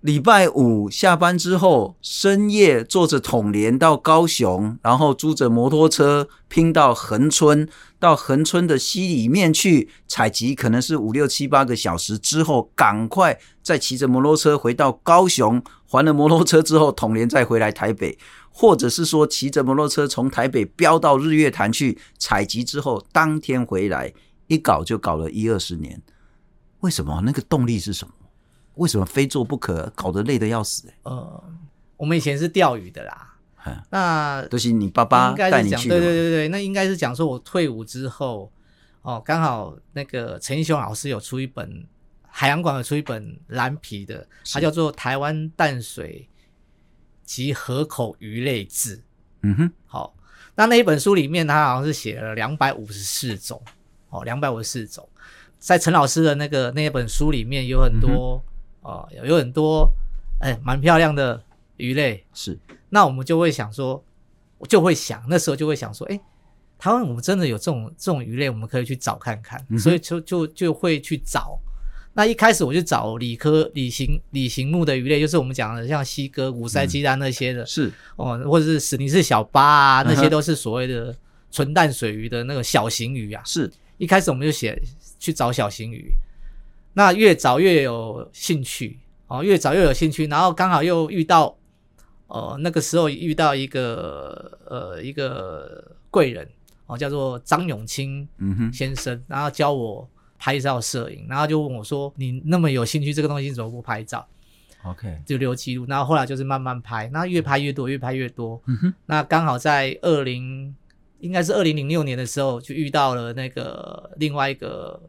[0.00, 15.60] 礼拜五下班之后深夜坐着统联到高雄，然后租着摩托车拼到恒春，到恒春的溪里面去采集，可能是五六七八个小时之后，赶快再骑着摩托车回到高雄。
[15.84, 18.16] 还了摩托车之后，统联再回来台北，
[18.50, 24.12] 或者是说骑着摩托车从台北飙到日月潭去采集之后，当天回来，
[24.46, 26.00] 一搞就搞了一二十年。
[26.80, 27.22] 为什么？
[27.24, 28.14] 那个动力是什么？
[28.78, 29.92] 为什么非做不可？
[29.94, 30.94] 搞得累得要死、欸？
[31.02, 31.44] 呃，
[31.96, 33.34] 我们以前是钓鱼的啦，
[33.66, 35.98] 嗯、那都是你爸爸带你去的。
[35.98, 38.50] 对对对对，那应该是讲说我退伍之后，
[39.02, 41.86] 哦，刚好那个陈义雄老师有出一本。
[42.30, 46.28] 海洋馆有出一本蓝皮的，它叫做《台湾淡水
[47.24, 48.96] 及河口鱼类志》。
[49.42, 50.14] 嗯哼，好，
[50.54, 53.60] 那那一本书里面，他好像是写了两百五十四种，
[54.10, 55.08] 哦，两百五十四种，
[55.58, 58.40] 在陈老师的那个那一本书里面有很多，
[58.82, 59.90] 哼呃，有很多，
[60.40, 61.42] 哎，蛮漂亮的
[61.76, 62.24] 鱼类。
[62.32, 64.02] 是，那我们就会想说，
[64.68, 66.20] 就会想那时候就会想说，哎，
[66.78, 71.58] 台湾我们真的有这种这种鱼类，我们可以去找看看，嗯、所以就就就会去找。
[72.14, 77.92] 那一开始我就找鲤科鲤形鲤形目的鱼类，就是我们讲的像西哥、五鳃鸡蛋那些的，嗯、是。
[78.16, 81.14] 哦，或者是史尼斯小巴啊，那些都是所谓的
[81.52, 83.40] 纯淡水鱼的那个小型鱼啊。
[83.44, 83.70] 是。
[83.98, 84.80] 一开始我们就写
[85.20, 86.10] 去找小型鱼，
[86.92, 91.56] 那越早越有兴趣哦，越早越有兴趣，然后刚好又遇到，
[92.26, 96.48] 呃，那个时候遇到一个呃一个贵人
[96.86, 98.28] 哦，叫做张永清
[98.72, 100.08] 先生，嗯、然后教我。
[100.40, 104.24] 拍照摄影，然后就问我说：“你那么有兴趣这个东西，怎么不拍照
[104.84, 105.84] ？”OK，就留记录。
[105.88, 108.62] 然后后来就是慢慢拍，那越拍越多，越拍越多。
[108.66, 108.94] 嗯哼。
[109.06, 110.72] 那刚好在二零，
[111.18, 115.02] 应该是二零零六年的时候，就遇到了那个另外一个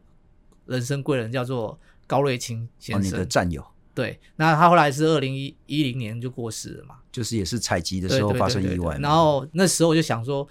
[0.66, 3.02] 人生贵人，叫做高瑞清先生。
[3.02, 3.64] 哦，你的战友。
[3.94, 6.96] 对，那他后来是二零一一零年就过世了嘛？
[7.10, 8.96] 就是也是采集的时候发生意外。
[8.98, 10.46] 然后那时候我就想说，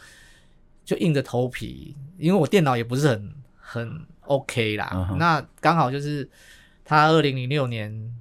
[0.84, 4.06] 就硬着头皮，因为我电脑也不是很很。
[4.30, 5.16] OK 啦，uh huh.
[5.16, 6.30] 那刚好就是
[6.86, 8.16] 他二零零六年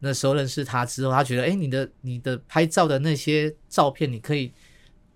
[0.00, 4.52] 那时候认识他之后，他觉得，哎、欸，你的你的拍照的那些照片，你可以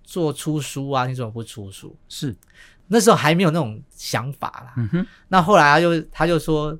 [0.04, 1.96] 做出书啊，你怎么不出书？
[2.08, 2.36] 是
[2.88, 4.74] 那时候还没有那种想法啦。
[4.77, 5.07] 嗯哼。
[5.29, 6.77] 那后来他就他就说，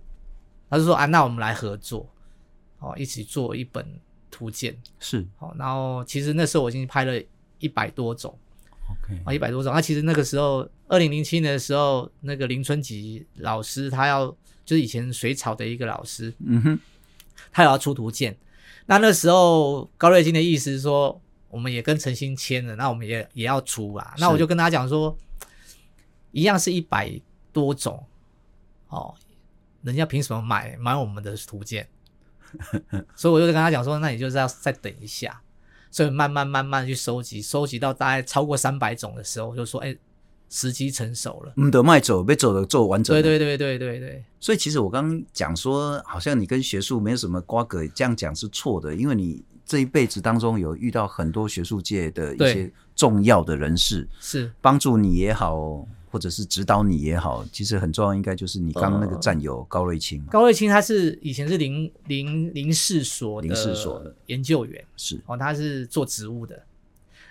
[0.69, 2.09] 他就说啊，那我们来合作，
[2.81, 3.87] 哦，一起做一本
[4.31, 4.77] 图鉴。
[4.99, 5.27] 是。
[5.37, 7.23] 好，然后其实那时候我已经拍了
[7.59, 8.37] 一百多种。
[8.91, 9.73] OK，啊，一百多种。
[9.75, 14.27] 那其实那个时候，二零零七年的时候，那个林春吉老师他要，
[14.65, 16.79] 就是以前水草的一个老师，嗯哼，
[17.53, 18.35] 他也要出图鉴。
[18.87, 24.15] 那那时候高瑞金的意思是说，我们也跟陈星签了，那我们也也要出啊。
[24.17, 25.15] 那我就跟他讲说，
[26.39, 27.21] 一样是一百
[27.53, 28.05] 多种，
[28.89, 29.15] 哦，
[29.83, 31.89] 人家凭什么买买我们的图鉴？
[33.17, 35.43] 所以我就跟他讲说，那你就是要再等一下。
[35.91, 39.99] 所以慢慢慢慢去收集，收集到大概超过三百种的时候，就说：“哎、欸，
[40.51, 43.15] 时机成熟了。”嗯得卖走，被走的做完整。
[43.17, 44.25] 对对对对对对。
[44.39, 54.51] 所以其实我刚刚讲说，好像你跟学术没有什么瓜葛，这样讲是错的，因为你这一辈子当中有遇到很多学术界的一些重要的人士，是。
[54.61, 55.87] 帮助你也好。
[56.11, 60.25] 或者是指导你也好，其实很重要，应该就是你刚刚那个战友高瑞清。
[60.31, 64.17] 高瑞清他是以前是林林林试所的林试所的。
[64.25, 65.21] 研究员，是。
[65.27, 66.65] 哦，他是做植物的。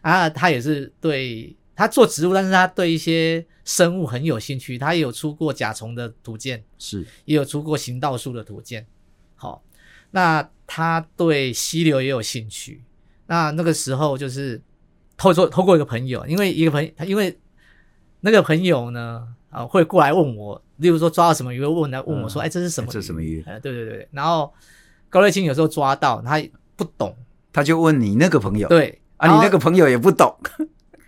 [0.02, 7.04] 啊，他也是对他做植物，但是他对一些生物很有兴趣，他也有出过甲虫的图鉴，是。
[7.26, 8.86] 也有出过行道树的图鉴。
[9.36, 9.62] 好、哦，
[10.12, 12.84] 那他对溪流也有兴趣。
[13.26, 14.62] 那那个时候就是
[15.18, 17.36] 透过透过一个朋友，因为一个朋友，他因为。
[18.20, 22.94] 那个朋友呢，啊，会过来问我，例如说抓到什么鱼，会问来问我说，哎、嗯，这是什么鱼？
[22.94, 23.44] 这是什么鱼？
[23.48, 24.08] 哎，对对对。
[24.12, 24.52] 然后
[25.08, 26.42] 高瑞清有时候抓到，他
[26.76, 27.16] 不懂，
[27.54, 28.68] 他就问你那个朋友。
[28.68, 30.36] 对啊，你那个朋友也不懂，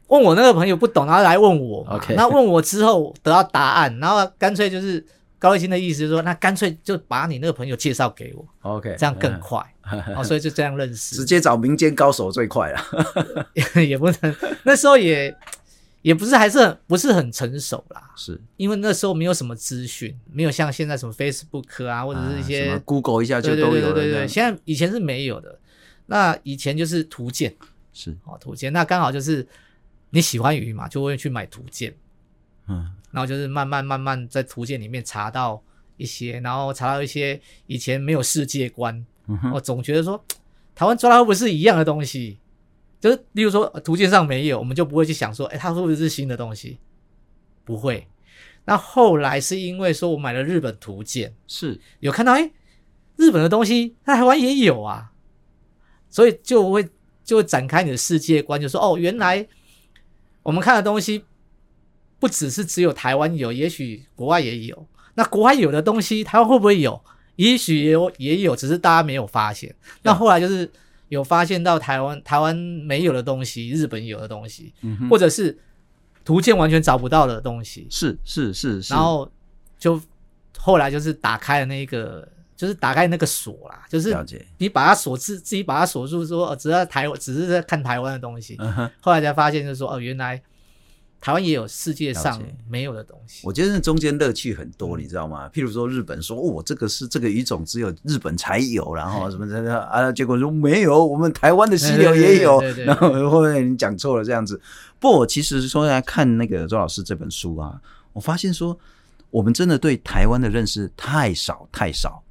[0.09, 1.83] 问我那个朋友不懂，然后来问我。
[1.89, 2.13] OK。
[2.13, 5.03] 那问我之后得到答案，然后干脆就是
[5.39, 8.47] 高瑞清的意思，就是说那干脆就把你那个朋友介绍给我。
[8.61, 9.59] OK，这样更快。
[10.15, 13.47] 哦，所以就这样认识， 直接找民间高手最快了。
[13.81, 15.35] 也不能，那时候也。
[16.01, 23.71] 也不是，还是很不是很成熟啦，是因为那时候没有什么资讯，没有像现在什么 Facebook 啊，或者是一些、Google 一下就都有了。
[23.71, 25.59] 对对对对对，现在以前是没有的。
[26.05, 27.53] 那以前就是图鉴，
[27.91, 28.71] 是哦，图鉴。
[28.71, 29.45] 那刚好就是
[30.11, 31.93] 你喜欢鱼嘛，就会去买图鉴，
[32.69, 35.61] 嗯，然后就是慢慢慢慢在图鉴里面查到
[35.97, 38.95] 一些，然后查到一些以前没有世界观，
[39.27, 40.23] 嗯哼，我总觉得说
[40.75, 42.39] 台湾抓到会不会是一样的东西？
[42.99, 46.77] 就是，例如说图鉴上没有，我们就不会去想说，哎，它会不会是新的东西？
[47.63, 48.07] 不会。
[48.65, 52.51] 那后来是因为说我买了日本图鉴，是有看到，哎，
[53.15, 55.11] 日本的东西，在台湾也有啊，
[56.09, 56.87] 所以就会
[57.23, 59.47] 就会展开你的世界观，就说，哦，原来
[60.43, 61.23] 我们看的东西
[62.19, 64.87] 不只是只有台湾有，也许国外也有。
[65.15, 67.01] 那国外有的东西，台湾会不会有？
[67.35, 69.73] 也许也有，也有，只是大家没有发现。
[70.03, 70.71] 那后来就是。
[71.09, 75.57] 有发现到台湾台湾没有的东西，日本有的东西，嗯、或者是
[76.23, 79.27] 图鉴完全找不到的东西，是是是，是然后
[79.79, 79.99] 就
[80.55, 84.15] 后来就是打开了那个，就是打开那个锁啦，就是
[84.59, 88.55] 你把它锁自自己把它锁住说，说只要台湾只是在看台湾的东西，
[89.01, 90.39] 后来才发现就是说哦，原来。
[91.21, 95.49] 台湾也有世界上没有的东西，我觉得那中间乐趣很多，你知道吗？
[95.49, 104.59] 譬如说日本说，哦，这个是这个鱼种只有日本才有，然后什么什么啊，结果说没有，我们台湾的溪流也有，然后后面你讲错了这样子。
[104.97, 107.79] 不，我其实说来看那个周老师这本书啊，
[108.13, 108.77] 我发现说
[109.29, 112.23] 我们真的对台湾的认识太少太少，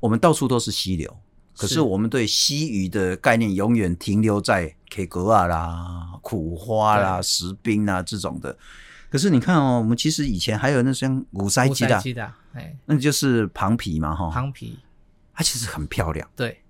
[0.00, 1.14] 我们到处都是溪流，
[1.56, 8.56] 可是我们对西鱼的概念永远停留在 K 格啊啦、苦花啦、石冰啊这种的。
[9.10, 14.78] 可是你看哦，我们其实以前还有那像五鳃鸡的，哎，那就是庞皮嘛，哈，庞皮，
[15.32, 16.28] 它其实很漂亮。
[16.34, 16.60] 对，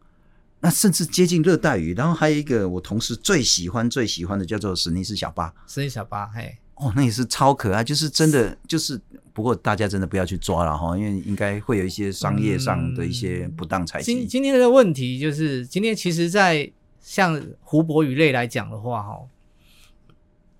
[0.60, 1.94] 那甚至接近热带鱼。
[1.94, 9.00] 然后还有一个我同事最喜欢、最喜欢的叫做史尼斯小巴，史尼斯小巴，嘿，哦，那也是超可爱，就是真的，就是
[9.32, 14.14] 不过大家真的不要去抓了哈，因为应该会有一些商业上的一些不当采集。
[14.14, 16.70] 今今天的问题就是，今天其实，在
[17.00, 19.20] 像湖泊鱼类来讲的话，哈。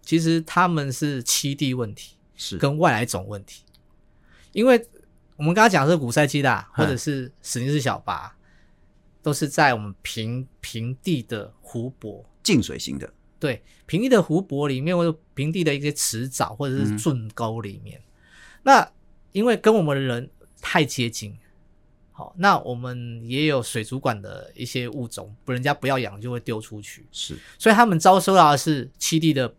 [0.03, 3.63] 其实他们是栖地问题，是跟外来种问题，
[4.53, 4.87] 因为
[5.37, 8.37] 我们刚刚讲的是古塞基的或者是史尼斯小巴，
[9.23, 13.11] 都是在我们平平地的湖泊，静水型的，
[13.45, 18.05] 对，平地的湖泊里面或者平地的一些池沼或者是圳沟里面，嗯、
[18.63, 18.93] 那
[19.33, 20.31] 因为跟我们的人
[20.61, 21.37] 太接近，
[22.13, 29.55] 好，那我们也有水族馆的一些物种，不人家不要养就会丢出去，是，所以他们遭受到的是栖地的。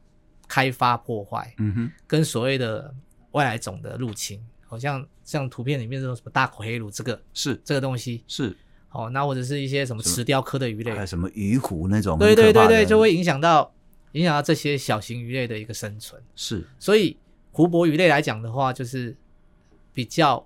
[0.48, 2.94] 开发破坏，嗯哼，跟所谓的
[3.32, 7.60] 外来种的入侵，好像像图片里面这种什么大口黑鲈，这个是。
[7.66, 8.56] 这个东西是，
[8.96, 13.72] 哦，那或者是一些什么石雕科的鱼类，还有什么鱼虎那种，对对对对，就会影响到
[14.14, 16.22] 影响到这些小型鱼类的一个生存。
[16.36, 17.18] 是，所以
[17.52, 19.16] 湖泊鱼类来讲的话，就是
[19.94, 20.46] 比较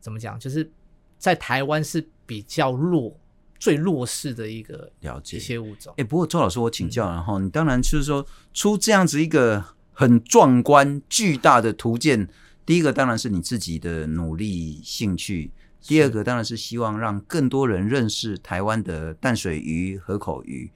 [0.00, 0.70] 怎么讲，就是
[1.18, 3.14] 在台湾是比较弱。
[3.60, 5.94] 最弱势的一个了解一些物种。
[5.96, 9.64] 哎，不过周老师，我请教，然后你当然就是说出这样子一个
[9.94, 12.28] 很壮观巨大的图鉴，
[12.66, 15.50] 第一个当然是你自己的努力兴趣，
[15.86, 20.70] 第二个当然是希望让更多人认识台湾的淡水鱼、河口鱼。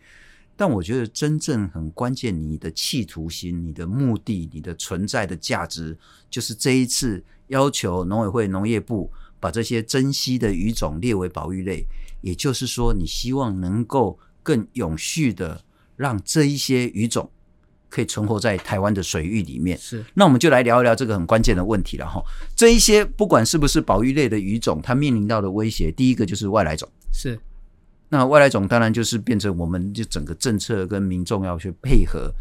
[0.55, 5.97] 但我觉得真正很关键，你的企图心、你的目的、你的存在的价值，
[6.29, 11.87] 就是这一次要求农委会农业部把这些珍稀的鱼种列为保育类。
[12.21, 15.65] 也就是说，你希望能够更永续的
[15.97, 17.31] 让这一些鱼种
[17.89, 19.77] 可以存活在台湾的水域里面。
[19.79, 22.23] 是，那我们就来聊一聊这个很关键的问题了哈。
[22.57, 26.89] 这一些不管是不是保育类的鱼种，它面临到的威胁，第一个就是外来种。
[27.13, 27.39] 是，
[28.09, 32.33] 那外来种当然就是变成我们就整个政策跟民众要去配合。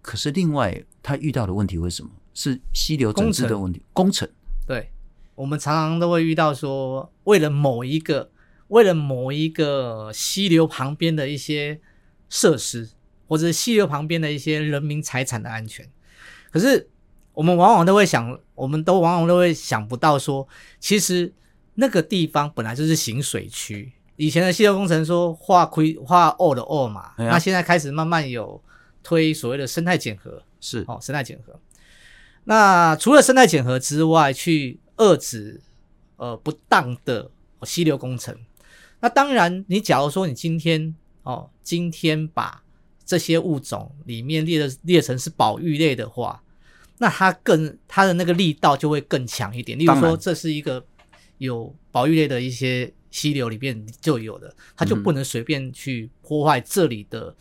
[0.00, 2.10] 可是另外，它遇到的问题为什么？
[2.34, 3.82] 是溪流整治的问题？
[3.92, 4.28] 工程。
[4.66, 4.90] 对，
[5.34, 8.30] 我们常常都会遇到说，为了某一个。
[8.68, 11.78] 为了某一个溪流旁边的一些
[12.30, 12.88] 设施，
[13.32, 15.88] 或者是溪流旁边的一些人民财产的安全，
[16.50, 16.86] 可是
[17.32, 20.46] 我们往往都会想，我们都往往都会想不到说，
[20.78, 21.32] 其实
[21.76, 23.90] 那个地方本来就是行水区。
[24.16, 28.62] 以前的溪流工程说画亏画二的二嘛，那现在开始慢慢有
[29.02, 31.58] 推所谓的生态减核，是哦，生态减核。
[32.44, 35.62] 那除了生态减核之外，去遏制
[36.16, 37.30] 呃不当的
[37.62, 38.36] 溪流工程。
[39.00, 42.61] 那当然，你假如说你今天哦，今天把
[43.12, 46.42] 这些物种里面列的列成是保育类的话，
[46.96, 49.78] 那它更它的那个力道就会更强一点。
[49.78, 50.82] 例如说，这是一个
[51.36, 57.36] 有保育类的一些溪流里面就有的，它就不能随便去破坏这里的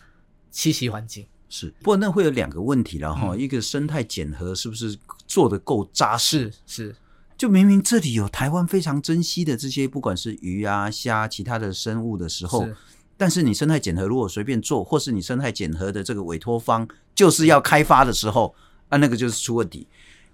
[0.51, 1.25] 栖息环境。
[1.47, 6.51] 是，不过那会有两个问题了哈，一个生态检核是不是做得够扎实？
[6.67, 6.93] 是。
[7.37, 12.75] 就明明这里有台湾非常珍稀的这些，不管是鱼啊、虾、其他的生物的时候，是
[13.21, 18.55] 但是你生态检核如果随便做，或是你生态检核的这个委托方就是要开发的时候，
[18.89, 19.87] 啊，那个就是出问题。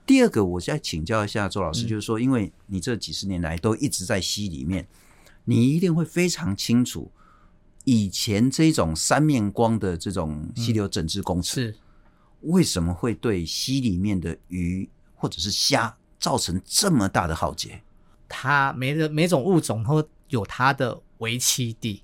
[0.05, 4.87] 第二个，我再请教一下周老师，嗯、就是说，因为你这几十年来都一直在溪里面，
[5.43, 7.11] 你一定会非常清楚，
[7.83, 11.73] 以前这种三面光的这种溪流整治工程，
[12.43, 15.93] 为什么会对溪里面的鱼或者是虾？
[16.17, 17.81] 造成这么大的浩劫，
[18.29, 22.01] 它每个每种物种都有它的为栖地。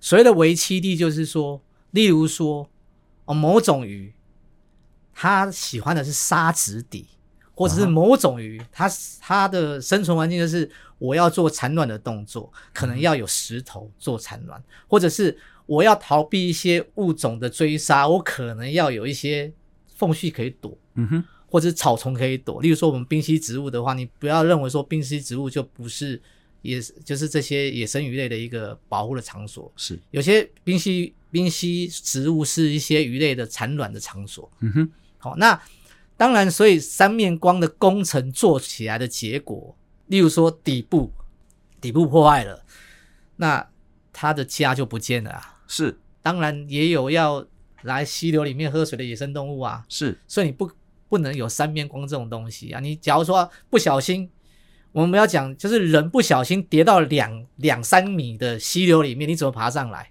[0.00, 2.68] 所谓的为栖地，就是说，例如说，
[3.24, 4.12] 哦，某种鱼，
[5.12, 7.06] 它喜欢的是沙质底，
[7.54, 8.90] 或者是某种鱼，它
[9.20, 15.36] 它的生存环境就是我要做产卵的动作，可能要有石头做产卵，或者是
[15.66, 19.52] 我要逃避一些物种的追杀，我可能要有一些
[19.94, 20.76] 缝隙可以躲。
[20.94, 21.24] 嗯哼。
[21.48, 26.20] 或者草丛可以躲，例如说我们冰溪植物的话，你不要认为说冰溪植物就不是
[26.66, 29.72] 野，就是这些野生鱼类的一个保护的场所。
[29.76, 34.50] 是，有些冰溪冰溪植物是一些鱼类的产卵的场所。
[34.60, 35.60] 嗯哼，好，那
[36.16, 41.12] 当然，所以三面光的工程做起来的结果，例如说底部
[41.80, 42.64] 底部破坏了，
[43.36, 43.66] 那
[44.12, 45.60] 它的家就不见了啊。
[45.66, 47.46] 是，当然也有要
[47.82, 49.84] 来溪流里面喝水的野生动物啊。
[49.88, 50.70] 是，所以你不。
[51.08, 52.80] 不能有三面光这种东西啊！
[52.80, 54.28] 你假如说不小心
[54.96, 60.10] 我们要讲，就是人不小心跌到两两三米的溪流里面，你怎么爬上来？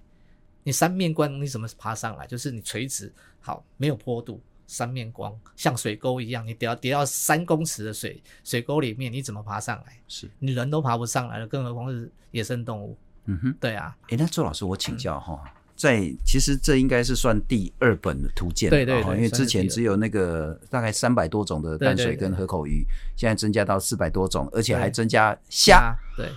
[0.61, 2.27] 你三面观，你怎么爬上来？
[2.27, 9.99] 就是你垂直好，没有坡度，三面光像水沟一样，你跌到跌到三公尺的水水沟里面，你怎么爬上来？
[10.07, 12.95] 是你人都爬不上来了，更何况是野生动物？
[13.25, 13.97] 嗯哼，对啊。
[14.09, 15.41] 诶，那周老师，我请教哈。
[15.45, 22.85] 嗯在其实这应该是算第二本的图鉴，对对对，因为之前只有那个大概三百多种的淡水跟河口鱼，
[23.17, 25.93] 现在增加到四百多种，而且还增加虾。
[26.15, 26.29] 对，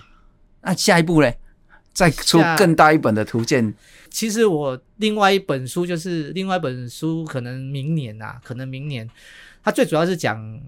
[0.61, 1.31] 那下一步呢？
[1.93, 3.73] 再出更大一本的图鉴。
[4.09, 9.09] 其实我另外一本书就是另外一本书，可能明年呐、啊，可能明年，
[9.63, 10.59] 它最主要是讲，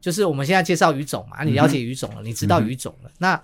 [0.00, 3.42] 就是我们现在介绍鱼种嘛，你了解鱼种了，嗯、你知道鱼种了，嗯、那。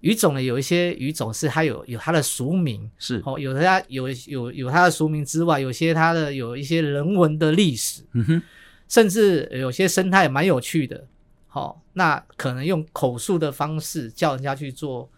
[0.00, 3.20] 鱼种呢，有一些鱼种是它有有它的俗名，是。
[3.24, 8.42] 哦，有它有有有它的俗名之外，有些它的有一些人文的历史，嗯哼，
[8.88, 11.06] 甚至有些生态也蛮有趣的，
[11.48, 15.10] 好、哦，那可能用口述的方式叫人家去做，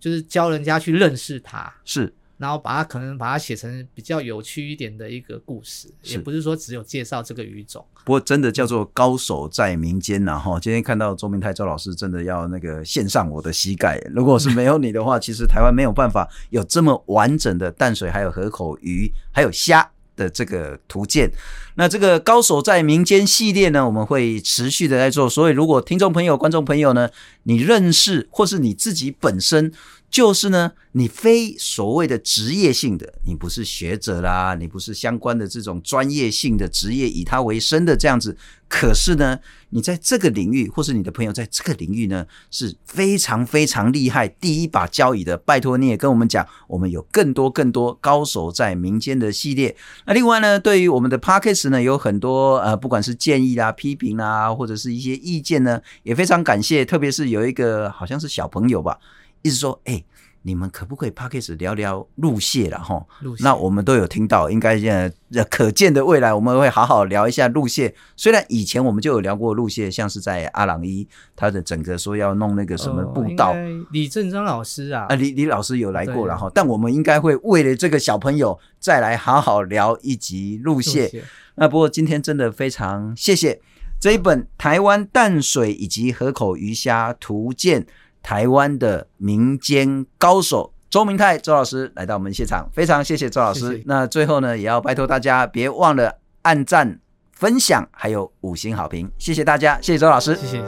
[0.00, 2.12] 就是教人家去认识它，是。
[2.36, 7.84] 然后把它可能把它写成比较有趣一点的一个故事，也不是说只有介绍这个语种。
[8.04, 10.60] 不过真的叫做高手在民间呐哈！
[10.60, 13.98] 今天看到周明泰周老师，真的要那个献上我的膝盖。
[14.12, 21.32] 如果是没有你的话，其实台湾没有办法有这么完整的淡水还有河口鱼还有虾的这个图鉴。
[21.76, 25.30] 那这个高手在民间系列呢，我们会持续的在做。
[25.30, 27.08] 所以如果听众朋友、观众朋友呢，
[27.44, 29.72] 你认识或是你自己本身。
[30.14, 38.36] 就是呢，你非所谓的职业性的，你不是学者啦，你不是相关的这种专业性的职业，以它为生的这样子。
[38.68, 39.36] 可是呢，
[39.70, 45.36] 你在这个领域，或是你的朋友在这个领域呢，是非常非常厉害，第一把交椅的。
[45.36, 49.76] 拜托你也跟我们讲，我们有更多更多高手在民间的系列。
[50.06, 56.84] 那另外呢，对于我们的 Podcast 呢，有很多呃，不管是建议啦、批评啦，或者是一些意见呢，也非常感谢。
[56.84, 58.96] 特别是有一个好像是小朋友吧。
[59.44, 60.04] 意思说，哎、欸，
[60.40, 63.04] 你们可不可以 Podcast 聊聊路线了哈？
[63.40, 67.94] 那我们都有听到，应该现在可见的未来，我们会好好聊一下路线。
[68.16, 76.50] 虽然以前我们就有聊过路线，像是在阿朗伊，他的整个说要弄那个什么步道，呃、李正章老师啊，啊，李李老师有来过了哈。
[76.54, 81.10] 但我们应该会为了这个小朋友再来好好聊一集路线。
[81.56, 83.60] 那不过今天真的非常谢谢
[84.00, 87.82] 这一本《台湾淡水以及河口鱼虾图鉴》。
[88.24, 93.82] 台湾的民间高手周明泰周老师来到我们现场非常谢谢周老师。
[93.84, 96.98] 那最后呢也要拜托大家别忘了按赞
[97.32, 100.34] 分享还有五星好评谢谢大家谢谢周老师。
[100.36, 100.64] 谢谢谢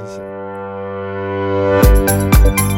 [2.70, 2.75] 谢。